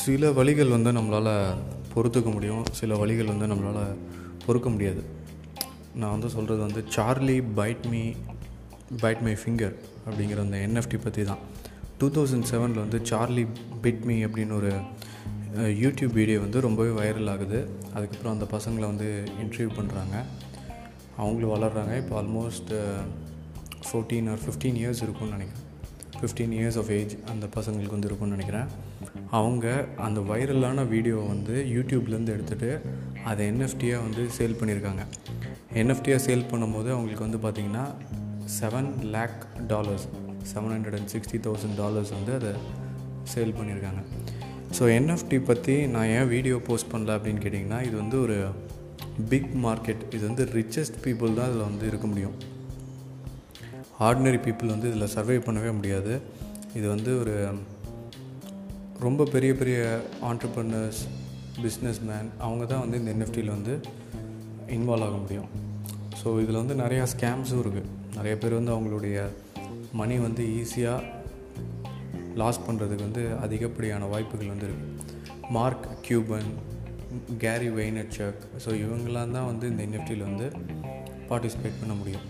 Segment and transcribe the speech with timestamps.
[0.00, 1.34] சில வழிகள் வந்து நம்மளால்
[1.94, 2.64] பொறுத்துக்க முடியும்.
[2.72, 3.96] சில வழிகள் வந்து நம்மளால்
[4.46, 5.02] பொறுக்க முடியாது.
[5.94, 8.02] நான் வந்து சொல்கிறது வந்து Charlie bite me
[9.02, 9.74] bite my finger
[10.06, 11.42] அப்படிங்கிற அந்த என்எஃப்டி பற்றி தான்.
[11.98, 13.46] டூ தௌசண்ட் செவனில் வந்து சார்லி
[13.82, 14.72] பிட் மீ அப்படின்னு ஒரு
[15.82, 17.60] யூடியூப் வீடியோ வந்து ரொம்பவே வைரல் ஆகுது.
[17.94, 20.16] அதுக்கப்புறம் அந்த பசங்களை வந்து இன்டர்வியூ பண்ணுறாங்க
[21.16, 22.72] அவங்களும் வளர்கிறாங்க இப்போ almost
[23.86, 25.68] fourteen or fifteen years இருக்கும்னு நினைக்கிறேன்.
[26.22, 28.68] ஃபிஃப்டீன் இயர்ஸ் ஆஃப் ஏஜ் அந்த பசங்களுக்கு வந்து இருக்கும்னு நினைக்கிறேன்.
[29.38, 29.66] அவங்க
[30.06, 32.70] அந்த வைரலான வீடியோவை வந்து யூடியூப்லேருந்து எடுத்துகிட்டு
[33.30, 35.04] அதை என்எஃப்டியாக வந்து சேல் பண்ணியிருக்காங்க.
[35.82, 37.84] என்எஃப்டியாக சேல் பண்ணும்போது அவங்களுக்கு வந்து பார்த்திங்கன்னா
[38.58, 39.40] seven lakh
[39.72, 40.06] dollars
[40.52, 42.52] seven hundred and sixty thousand dollars வந்து அதை
[43.32, 44.00] சேல் பண்ணியிருக்காங்க.
[44.76, 48.36] ஸோ என்எஃப்டி பற்றி நான் ஏன் வீடியோ போஸ்ட் பண்ணல அப்படின்னு கேட்டிங்கன்னா இது வந்து ஒரு
[49.32, 52.36] பிக் மார்க்கெட் இது வந்து ரிச்சஸ்ட் பீப்புள் தான் இதில் வந்து இருக்க முடியும்.
[54.06, 56.12] ஆர்டினரி பீப்புள் வந்து இதில் சர்வே பண்ணவே முடியாது.
[56.78, 57.34] இது வந்து ஒரு
[59.06, 59.78] ரொம்ப பெரிய பெரிய
[60.30, 61.00] ஆண்டர்பனர்ஸ்
[61.64, 63.74] பிஸ்னஸ் மேன் அவங்க தான் வந்து இந்த என்எஃப்டியில் வந்து
[64.76, 65.48] இன்வால்வ் ஆக முடியும்.
[66.20, 69.16] ஸோ இதில் வந்து நிறையா ஸ்கேம்ஸும் இருக்குது நிறைய பேர் வந்து அவங்களுடைய
[70.00, 71.08] மணி வந்து ஈஸியாக
[72.40, 76.50] லாஸ் பண்ணுறதுக்கு வந்து அதிகப்படியான வாய்ப்புகள் வந்து இருக்குது Mark Cuban
[77.44, 80.46] Gary Vaynerchuk so இவங்களாம் தான் வந்து இந்த என்எஃப்டியில் வந்து
[81.30, 82.24] பார்ட்டிசிபேட் பண்ண முடியும்.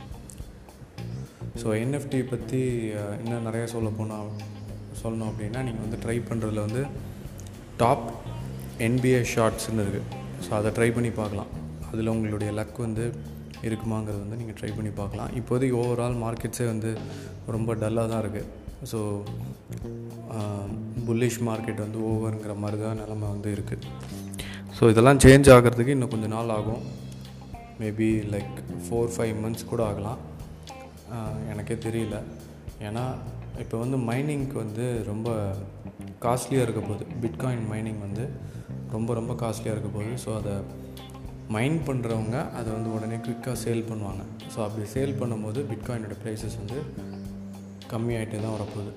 [1.61, 2.61] ஸோ என்எஃப்டி பற்றி
[3.23, 4.31] இன்னும் நிறையா சொல்ல போனால்
[5.01, 6.83] சொல்லணும் அப்படின்னா நீங்கள் வந்து ட்ரை பண்ணுறதுல வந்து
[7.83, 8.07] டாப்
[8.87, 10.09] என்பிஏ ஷார்ட்ஸ்னு இருக்குது
[10.45, 11.51] ஸோ அதை ட்ரை பண்ணி பார்க்கலாம்.
[11.91, 13.05] அதில் உங்களுடைய லக் வந்து
[13.67, 15.31] இருக்குமாங்கிறது வந்து நீங்கள் ட்ரை பண்ணி பார்க்கலாம்.
[15.41, 16.91] இப்போதைக்கு ஓவரால் மார்க்கெட்ஸே வந்து
[17.55, 18.49] ரொம்ப டல்லாக தான் இருக்குது
[18.91, 19.01] ஸோ
[21.07, 23.87] புல்லிஷ் மார்க்கெட் வந்து ஓவருங்கிற மாதிரி தான் நிலமை வந்து இருக்குது
[24.77, 26.83] ஸோ இதெல்லாம் சேஞ்ச் ஆகிறதுக்கு இன்னும் கொஞ்சம் நாள் ஆகும்.
[27.83, 30.21] Maybe like four five months கூட ஆகலாம்.
[31.53, 32.17] எனக்கே தெரியல.
[32.89, 33.05] ஏன்னா
[33.63, 35.29] இப்போ வந்து மைனிங்க்கு வந்து ரொம்ப
[36.25, 37.05] காஸ்ட்லியாக இருக்க போகுது.
[37.23, 38.25] பிட்காயின் மைனிங் வந்து
[38.95, 40.15] ரொம்ப ரொம்ப காஸ்ட்லியாக இருக்க போகுது.
[40.25, 40.55] ஸோ அதை
[41.55, 44.23] மைன் பண்ணுறவங்க அதை வந்து உடனே குயிக்காக சேல் பண்ணுவாங்க.
[44.53, 46.79] ஸோ அப்படி சேல் பண்ணும்போது பிட்காயினோட ப்ரைஸஸ் வந்து
[47.93, 48.93] கம்மியாகிட்டே தான் வரப்போகுது.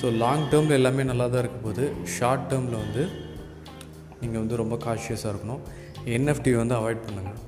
[0.00, 1.86] ஸோ லாங் டேர்மில் எல்லாமே நல்லா தான் இருக்க போகுது.
[2.16, 3.04] ஷார்ட் டேர்மில் வந்து
[4.20, 5.64] நீங்கள் வந்து ரொம்ப காஷியஸாக இருக்கணும்.
[6.16, 7.40] என்எஃப்டி வந்து அவாய்ட் பண்ணுங்கள்